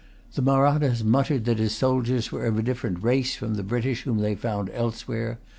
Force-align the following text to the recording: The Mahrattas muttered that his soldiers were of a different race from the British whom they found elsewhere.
The 0.33 0.41
Mahrattas 0.41 1.03
muttered 1.03 1.45
that 1.45 1.59
his 1.59 1.75
soldiers 1.75 2.31
were 2.31 2.47
of 2.47 2.57
a 2.57 2.63
different 2.63 3.03
race 3.03 3.35
from 3.35 3.53
the 3.53 3.61
British 3.61 4.01
whom 4.01 4.17
they 4.17 4.33
found 4.33 4.71
elsewhere. 4.71 5.37